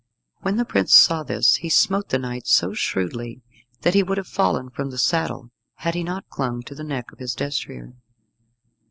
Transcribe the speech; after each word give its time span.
When 0.41 0.55
the 0.55 0.65
prince 0.65 0.95
saw 0.95 1.21
this 1.21 1.57
he 1.57 1.69
smote 1.69 2.09
the 2.09 2.17
knight 2.17 2.47
so 2.47 2.73
shrewdly 2.73 3.43
that 3.81 3.93
he 3.93 4.01
would 4.01 4.17
have 4.17 4.25
fallen 4.25 4.71
from 4.71 4.89
the 4.89 4.97
saddle, 4.97 5.51
had 5.75 5.93
he 5.93 6.03
not 6.03 6.27
clung 6.27 6.63
to 6.63 6.73
the 6.73 6.83
neck 6.83 7.11
of 7.11 7.19
his 7.19 7.35
destrier. 7.35 7.93